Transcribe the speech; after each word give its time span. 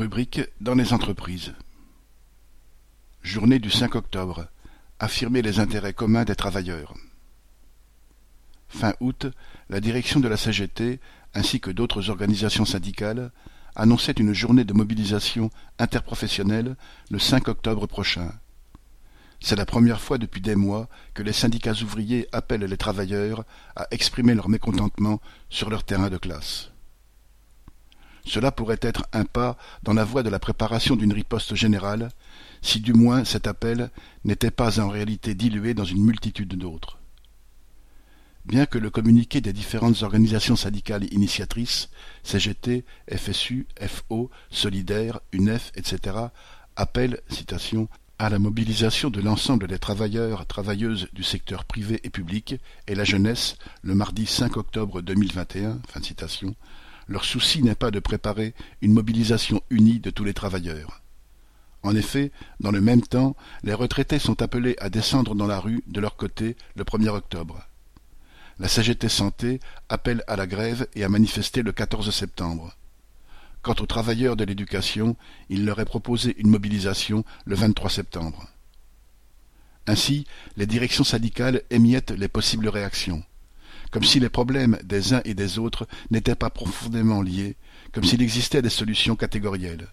Rubrique 0.00 0.40
dans 0.62 0.74
les 0.74 0.94
entreprises. 0.94 1.52
Journée 3.20 3.58
du 3.58 3.70
5 3.70 3.96
octobre. 3.96 4.46
Affirmer 4.98 5.42
les 5.42 5.60
intérêts 5.60 5.92
communs 5.92 6.24
des 6.24 6.34
travailleurs. 6.34 6.94
Fin 8.70 8.94
août, 9.00 9.26
la 9.68 9.78
direction 9.78 10.18
de 10.18 10.26
la 10.26 10.38
CGT, 10.38 11.00
ainsi 11.34 11.60
que 11.60 11.70
d'autres 11.70 12.08
organisations 12.08 12.64
syndicales, 12.64 13.30
annonçait 13.76 14.12
une 14.12 14.32
journée 14.32 14.64
de 14.64 14.72
mobilisation 14.72 15.50
interprofessionnelle 15.78 16.76
le 17.10 17.18
5 17.18 17.48
octobre 17.48 17.86
prochain. 17.86 18.32
C'est 19.38 19.56
la 19.56 19.66
première 19.66 20.00
fois 20.00 20.16
depuis 20.16 20.40
des 20.40 20.56
mois 20.56 20.88
que 21.12 21.22
les 21.22 21.34
syndicats 21.34 21.82
ouvriers 21.82 22.26
appellent 22.32 22.64
les 22.64 22.78
travailleurs 22.78 23.44
à 23.76 23.86
exprimer 23.90 24.32
leur 24.32 24.48
mécontentement 24.48 25.20
sur 25.50 25.68
leur 25.68 25.84
terrain 25.84 26.08
de 26.08 26.16
classe. 26.16 26.70
Cela 28.24 28.52
pourrait 28.52 28.78
être 28.82 29.06
un 29.12 29.24
pas 29.24 29.56
dans 29.82 29.94
la 29.94 30.04
voie 30.04 30.22
de 30.22 30.30
la 30.30 30.38
préparation 30.38 30.96
d'une 30.96 31.12
riposte 31.12 31.54
générale, 31.54 32.10
si 32.62 32.80
du 32.80 32.92
moins 32.92 33.24
cet 33.24 33.46
appel 33.46 33.90
n'était 34.24 34.50
pas 34.50 34.80
en 34.80 34.88
réalité 34.88 35.34
dilué 35.34 35.74
dans 35.74 35.84
une 35.84 36.04
multitude 36.04 36.54
d'autres. 36.54 36.98
Bien 38.44 38.66
que 38.66 38.78
le 38.78 38.90
communiqué 38.90 39.40
des 39.40 39.52
différentes 39.52 40.02
organisations 40.02 40.56
syndicales 40.56 41.12
initiatrices, 41.12 41.90
CGT, 42.22 42.84
FSU, 43.14 43.66
FO, 43.80 44.30
Solidaire, 44.50 45.20
UNEF, 45.32 45.72
etc., 45.74 46.16
appelle, 46.76 47.20
à 48.18 48.28
la 48.28 48.38
mobilisation 48.38 49.08
de 49.08 49.20
l'ensemble 49.20 49.66
des 49.66 49.78
travailleurs, 49.78 50.46
travailleuses 50.46 51.08
du 51.14 51.22
secteur 51.22 51.64
privé 51.64 52.00
et 52.02 52.10
public 52.10 52.56
et 52.86 52.94
la 52.94 53.04
jeunesse 53.04 53.56
le 53.82 53.94
mardi 53.94 54.26
5 54.26 54.58
octobre 54.58 55.00
2021, 55.00 55.80
fin 55.88 56.02
citation, 56.02 56.54
leur 57.10 57.24
souci 57.24 57.62
n'est 57.62 57.74
pas 57.74 57.90
de 57.90 57.98
préparer 57.98 58.54
une 58.80 58.92
mobilisation 58.92 59.60
unie 59.68 59.98
de 59.98 60.10
tous 60.10 60.22
les 60.22 60.32
travailleurs. 60.32 61.02
En 61.82 61.96
effet, 61.96 62.30
dans 62.60 62.70
le 62.70 62.80
même 62.80 63.02
temps, 63.02 63.34
les 63.64 63.74
retraités 63.74 64.20
sont 64.20 64.40
appelés 64.42 64.76
à 64.78 64.90
descendre 64.90 65.34
dans 65.34 65.48
la 65.48 65.58
rue 65.58 65.82
de 65.88 66.00
leur 66.00 66.16
côté 66.16 66.56
le 66.76 66.84
1er 66.84 67.08
octobre. 67.08 67.66
La 68.60 68.68
CGT 68.68 69.08
Santé 69.08 69.58
appelle 69.88 70.22
à 70.28 70.36
la 70.36 70.46
grève 70.46 70.86
et 70.94 71.02
à 71.02 71.08
manifester 71.08 71.62
le 71.62 71.72
14 71.72 72.14
septembre. 72.14 72.76
Quant 73.62 73.74
aux 73.80 73.86
travailleurs 73.86 74.36
de 74.36 74.44
l'éducation, 74.44 75.16
il 75.48 75.64
leur 75.64 75.80
est 75.80 75.86
proposé 75.86 76.36
une 76.38 76.50
mobilisation 76.50 77.24
le 77.44 77.56
23 77.56 77.90
septembre. 77.90 78.46
Ainsi, 79.88 80.26
les 80.56 80.66
directions 80.66 81.04
syndicales 81.04 81.62
émiettent 81.70 82.12
les 82.12 82.28
possibles 82.28 82.68
réactions 82.68 83.24
comme 83.90 84.04
si 84.04 84.20
les 84.20 84.28
problèmes 84.28 84.78
des 84.84 85.14
uns 85.14 85.22
et 85.24 85.34
des 85.34 85.58
autres 85.58 85.86
n'étaient 86.10 86.34
pas 86.34 86.50
profondément 86.50 87.22
liés, 87.22 87.56
comme 87.92 88.04
s'il 88.04 88.22
existait 88.22 88.62
des 88.62 88.70
solutions 88.70 89.16
catégorielles, 89.16 89.88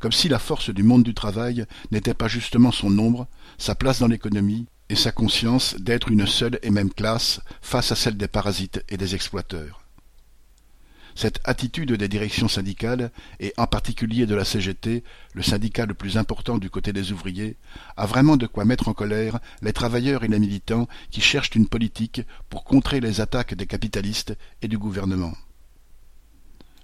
comme 0.00 0.12
si 0.12 0.28
la 0.28 0.38
force 0.38 0.70
du 0.70 0.82
monde 0.82 1.04
du 1.04 1.14
travail 1.14 1.66
n'était 1.90 2.14
pas 2.14 2.28
justement 2.28 2.72
son 2.72 2.90
nombre, 2.90 3.28
sa 3.58 3.74
place 3.74 4.00
dans 4.00 4.08
l'économie, 4.08 4.66
et 4.88 4.96
sa 4.96 5.12
conscience 5.12 5.76
d'être 5.80 6.10
une 6.10 6.26
seule 6.26 6.58
et 6.62 6.70
même 6.70 6.92
classe 6.92 7.40
face 7.62 7.90
à 7.90 7.96
celle 7.96 8.16
des 8.16 8.28
parasites 8.28 8.84
et 8.88 8.96
des 8.96 9.14
exploiteurs. 9.14 9.83
Cette 11.16 11.40
attitude 11.44 11.92
des 11.92 12.08
directions 12.08 12.48
syndicales, 12.48 13.12
et 13.38 13.54
en 13.56 13.68
particulier 13.68 14.26
de 14.26 14.34
la 14.34 14.44
CGT, 14.44 15.04
le 15.32 15.42
syndicat 15.42 15.86
le 15.86 15.94
plus 15.94 16.16
important 16.16 16.58
du 16.58 16.70
côté 16.70 16.92
des 16.92 17.12
ouvriers, 17.12 17.56
a 17.96 18.06
vraiment 18.06 18.36
de 18.36 18.48
quoi 18.48 18.64
mettre 18.64 18.88
en 18.88 18.94
colère 18.94 19.38
les 19.62 19.72
travailleurs 19.72 20.24
et 20.24 20.28
les 20.28 20.40
militants 20.40 20.88
qui 21.10 21.20
cherchent 21.20 21.54
une 21.54 21.68
politique 21.68 22.22
pour 22.48 22.64
contrer 22.64 23.00
les 23.00 23.20
attaques 23.20 23.54
des 23.54 23.66
capitalistes 23.66 24.36
et 24.60 24.68
du 24.68 24.76
gouvernement. 24.76 25.34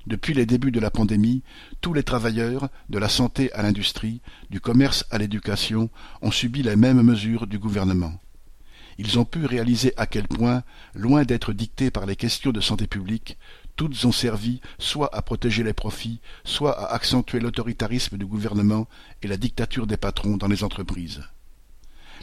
Depuis 0.07 0.33
les 0.33 0.47
débuts 0.47 0.71
de 0.71 0.81
la 0.81 0.91
pandémie, 0.91 1.43
tous 1.81 1.93
les 1.93 2.05
travailleurs, 2.05 2.69
de 2.89 2.99
la 2.99 3.09
santé 3.09 3.53
à 3.53 3.63
l'industrie, 3.63 4.21
du 4.49 4.61
commerce 4.61 5.05
à 5.11 5.19
l'éducation, 5.19 5.91
ont 6.23 6.31
subi 6.31 6.63
les 6.63 6.77
mêmes 6.77 7.03
mesures 7.03 7.49
du 7.49 7.59
gouvernement 7.59 8.19
ils 9.01 9.19
ont 9.19 9.25
pu 9.25 9.47
réaliser 9.47 9.95
à 9.97 10.07
quel 10.07 10.29
point, 10.29 10.63
loin 10.95 11.25
d'être 11.25 11.55
dictés 11.55 11.91
par 11.91 12.05
les 12.05 12.17
questions 12.17 12.53
de 12.53 12.61
santé 12.61 12.87
publique, 12.87 13.39
toutes 13.81 14.05
ont 14.05 14.13
servi 14.13 14.61
soit 14.79 15.09
à 15.17 15.23
protéger 15.23 15.63
les 15.63 15.73
profits, 15.73 16.21
soit 16.45 16.79
à 16.79 16.93
accentuer 16.93 17.41
l'autoritarisme 17.41 18.19
du 18.19 18.27
gouvernement 18.27 18.87
et 19.23 19.27
la 19.27 19.39
dictature 19.39 19.87
des 19.87 19.97
patrons 19.97 20.37
dans 20.37 20.49
les 20.49 20.65
entreprises. 20.65 21.23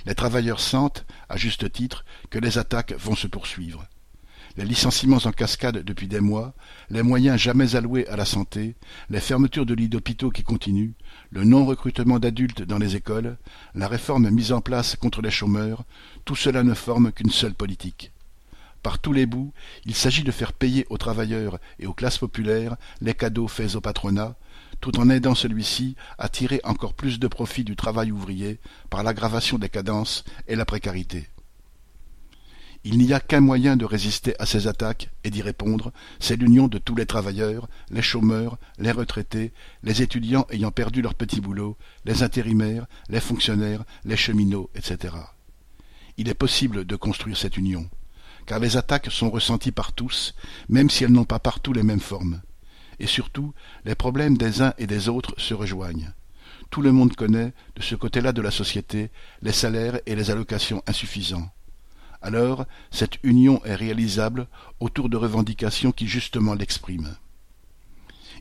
Les 0.05 0.13
travailleurs 0.13 0.59
sentent, 0.59 1.07
à 1.29 1.35
juste 1.35 1.71
titre, 1.71 2.05
que 2.29 2.37
les 2.37 2.59
attaques 2.59 2.93
vont 2.99 3.15
se 3.15 3.25
poursuivre. 3.25 3.87
Les 4.55 4.65
licenciements 4.65 5.25
en 5.25 5.31
cascade 5.31 5.79
depuis 5.79 6.07
des 6.07 6.19
mois, 6.19 6.53
les 6.91 7.01
moyens 7.01 7.41
jamais 7.41 7.75
alloués 7.75 8.07
à 8.07 8.17
la 8.17 8.25
santé, 8.25 8.75
les 9.09 9.19
fermetures 9.19 9.65
de 9.65 9.73
lits 9.73 9.89
d'hôpitaux 9.89 10.29
qui 10.29 10.43
continuent, 10.43 10.93
le 11.31 11.43
non-recrutement 11.43 12.19
d'adultes 12.19 12.61
dans 12.61 12.77
les 12.77 12.95
écoles, 12.95 13.35
la 13.73 13.87
réforme 13.87 14.29
mise 14.29 14.51
en 14.51 14.61
place 14.61 14.95
contre 14.95 15.23
les 15.23 15.31
chômeurs, 15.31 15.85
tout 16.23 16.35
cela 16.35 16.61
ne 16.61 16.75
forme 16.75 17.11
qu'une 17.11 17.31
seule 17.31 17.55
politique 17.55 18.11
par 18.87 18.99
tous 18.99 19.11
les 19.11 19.25
bouts, 19.25 19.51
il 19.83 19.95
s'agit 19.95 20.23
de 20.23 20.31
faire 20.31 20.53
payer 20.53 20.85
aux 20.89 20.97
travailleurs 20.97 21.59
et 21.77 21.87
aux 21.87 21.93
classes 21.93 22.19
populaires 22.19 22.77
les 23.01 23.13
cadeaux 23.13 23.49
faits 23.49 23.75
au 23.75 23.81
patronat, 23.81 24.37
tout 24.79 24.97
en 24.97 25.09
aidant 25.09 25.35
celui-ci 25.35 25.97
à 26.17 26.29
tirer 26.29 26.61
encore 26.63 26.93
plus 26.93 27.19
de 27.19 27.27
profit 27.27 27.65
du 27.65 27.75
travail 27.75 28.13
ouvrier 28.13 28.61
par 28.89 29.03
l'aggravation 29.03 29.57
des 29.57 29.67
cadences 29.67 30.23
et 30.47 30.55
la 30.55 30.63
précarité. 30.63 31.27
Il 32.85 32.97
n'y 32.97 33.11
a 33.11 33.19
qu'un 33.19 33.41
moyen 33.41 33.75
de 33.75 33.83
résister 33.83 34.35
à 34.39 34.45
ces 34.45 34.67
attaques 34.67 35.09
et 35.25 35.31
d'y 35.31 35.41
répondre, 35.41 35.91
c'est 36.21 36.37
l'union 36.37 36.69
de 36.69 36.77
tous 36.77 36.95
les 36.95 37.05
travailleurs, 37.05 37.67
les 37.91 38.01
chômeurs, 38.01 38.57
les 38.79 38.91
retraités, 38.91 39.51
les 39.83 40.01
étudiants 40.01 40.47
ayant 40.49 40.71
perdu 40.71 41.01
leur 41.01 41.13
petit 41.13 41.41
boulot, 41.41 41.75
les 42.05 42.23
intérimaires, 42.23 42.85
les 43.09 43.19
fonctionnaires, 43.19 43.83
les 44.05 44.15
cheminots, 44.15 44.69
etc. 44.75 45.13
Il 46.15 46.29
est 46.29 46.33
possible 46.33 46.85
de 46.85 46.95
construire 46.95 47.35
cette 47.35 47.57
union 47.57 47.89
car 48.47 48.59
les 48.59 48.77
attaques 48.77 49.11
sont 49.11 49.29
ressenties 49.29 49.73
par 49.73 49.91
tous, 49.91 50.33
même 50.69 50.89
si 50.89 51.03
elles 51.03 51.11
n'ont 51.11 51.25
pas 51.25 51.37
partout 51.37 51.73
les 51.73 51.83
mêmes 51.83 51.99
formes. 51.99 52.41
Et 52.99 53.05
surtout, 53.05 53.53
les 53.85 53.93
problèmes 53.93 54.37
des 54.37 54.61
uns 54.63 54.73
et 54.79 54.87
des 54.87 55.09
autres 55.09 55.35
se 55.37 55.53
rejoignent. 55.53 56.13
Tout 56.71 56.81
le 56.81 56.91
monde 56.91 57.15
connaît, 57.15 57.53
de 57.75 57.81
ce 57.81 57.95
côté-là 57.95 58.31
de 58.31 58.41
la 58.41 58.49
société, 58.49 59.11
les 59.41 59.51
salaires 59.51 59.99
et 60.05 60.15
les 60.15 60.31
allocations 60.31 60.81
insuffisants. 60.87 61.49
Alors, 62.21 62.65
cette 62.89 63.19
union 63.23 63.63
est 63.63 63.75
réalisable 63.75 64.47
autour 64.79 65.09
de 65.09 65.17
revendications 65.17 65.91
qui 65.91 66.07
justement 66.07 66.55
l'expriment. 66.55 67.15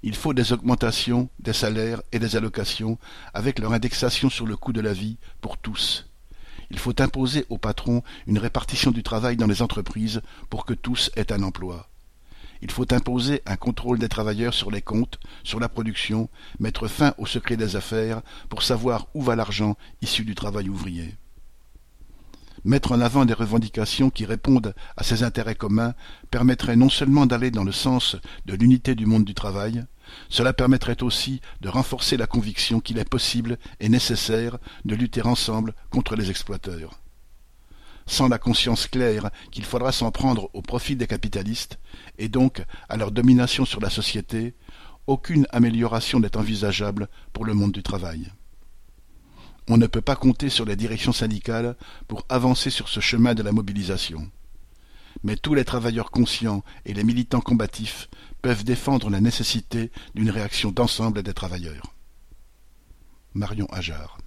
Il 0.03 0.15
faut 0.15 0.35
des 0.35 0.53
augmentations 0.53 1.29
des 1.41 1.53
salaires 1.53 2.01
et 2.13 2.19
des 2.19 2.37
allocations 2.37 2.99
avec 3.35 3.59
leur 3.59 3.73
indexation 3.73 4.31
sur 4.31 4.47
le 4.47 4.57
coût 4.57 4.73
de 4.73 4.81
la 4.81 4.93
vie 4.93 5.19
pour 5.41 5.59
tous 5.59 6.06
il 6.71 6.79
faut 6.79 7.01
imposer 7.01 7.47
aux 7.49 7.59
patrons 7.59 8.03
une 8.27 8.39
répartition 8.39 8.91
du 8.91 9.03
travail 9.03 9.37
dans 9.37 9.47
les 9.47 9.63
entreprises 9.63 10.23
pour 10.51 10.65
que 10.65 10.75
tous 10.75 11.11
aient 11.17 11.33
un 11.33 11.43
emploi. 11.43 11.89
Il 12.63 12.71
faut 12.71 12.93
imposer 12.93 13.43
un 13.47 13.57
contrôle 13.57 13.99
des 13.99 14.09
travailleurs 14.09 14.55
sur 14.55 14.71
les 14.71 14.83
comptes, 14.83 15.19
sur 15.45 15.61
la 15.61 15.69
production, 15.69 16.29
mettre 16.59 16.89
fin 16.89 17.15
au 17.19 17.27
secret 17.27 17.57
des 17.57 17.77
affaires 17.77 18.23
pour 18.49 18.63
savoir 18.63 19.09
où 19.15 19.23
va 19.23 19.37
l'argent 19.37 19.77
issu 20.03 20.25
du 20.25 20.35
travail 20.35 20.69
ouvrier. 20.69 21.15
Mettre 22.65 22.93
en 22.93 23.01
avant 23.01 23.25
des 23.25 23.35
revendications 23.35 24.11
qui 24.11 24.25
répondent 24.25 24.75
à 24.97 25.05
ces 25.05 25.23
intérêts 25.23 25.55
communs 25.55 25.95
permettrait 26.31 26.75
non 26.75 26.89
seulement 26.89 27.27
d'aller 27.27 27.51
dans 27.51 27.63
le 27.63 27.73
sens 27.73 28.17
de 28.47 28.55
l'unité 28.55 28.95
du 28.95 29.07
monde 29.07 29.25
du 29.25 29.35
travail, 29.35 29.85
cela 30.29 30.53
permettrait 30.53 31.03
aussi 31.03 31.41
de 31.61 31.69
renforcer 31.69 32.17
la 32.17 32.27
conviction 32.27 32.81
qu'il 32.81 32.99
est 32.99 33.09
possible 33.09 33.59
et 33.81 33.89
nécessaire 33.89 34.59
de 34.85 34.95
lutter 34.95 35.23
ensemble 35.23 35.75
contre 35.91 36.17
les 36.17 36.31
exploiteurs. 36.31 37.01
Sans 38.07 38.29
la 38.29 38.39
conscience 38.39 38.87
claire 38.87 39.31
qu'il 39.51 39.65
faudra 39.65 39.91
s'en 39.93 40.11
prendre 40.11 40.49
au 40.55 40.63
profit 40.63 40.95
des 40.95 41.09
capitalistes, 41.09 41.79
et 42.19 42.29
donc 42.29 42.63
à 42.89 42.97
leur 42.97 43.11
domination 43.11 43.65
sur 43.65 43.81
la 43.81 43.91
société, 43.91 44.55
aucune 45.07 45.47
amélioration 45.51 46.21
n'est 46.21 46.37
envisageable 46.37 47.09
pour 47.33 47.45
le 47.45 47.55
monde 47.55 47.73
du 47.73 47.83
travail. 47.83 48.31
On 49.69 49.77
ne 49.77 49.87
peut 49.89 50.01
pas 50.01 50.15
compter 50.15 50.49
sur 50.49 50.65
les 50.65 50.77
directions 50.77 51.13
syndicales 51.13 51.77
pour 52.07 52.25
avancer 52.29 52.71
sur 52.71 52.89
ce 52.89 53.01
chemin 53.01 53.35
de 53.35 53.43
la 53.43 53.53
mobilisation 53.53 54.31
mais 55.23 55.37
tous 55.37 55.55
les 55.55 55.65
travailleurs 55.65 56.11
conscients 56.11 56.63
et 56.85 56.95
les 56.95 57.05
militants 57.05 57.41
combatifs 57.41 58.09
peuvent 58.43 58.65
défendre 58.65 59.11
la 59.11 59.21
nécessité 59.21 59.91
d'une 60.15 60.31
réaction 60.31 60.71
d'ensemble 60.71 61.23
des 61.23 61.35
travailleurs. 61.35 61.95
Marion 63.35 63.67
Ajar 63.67 64.19